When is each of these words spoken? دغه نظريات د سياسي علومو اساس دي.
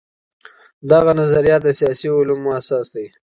دغه 0.91 1.11
نظريات 1.21 1.61
د 1.63 1.69
سياسي 1.79 2.07
علومو 2.17 2.49
اساس 2.61 2.87
دي. 2.95 3.05